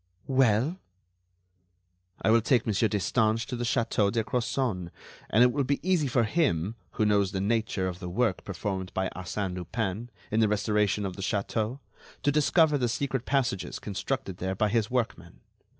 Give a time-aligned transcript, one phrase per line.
[0.25, 0.79] "Well?"
[2.23, 4.89] "I will take Monsieur Destange to the château de Crozon,
[5.29, 8.91] and it will be easy for him, who knows the nature of the work performed
[8.95, 11.77] by Arsène Lupin in the restoration of the Château,
[12.23, 15.41] to discover the secret passages constructed there by his workmen.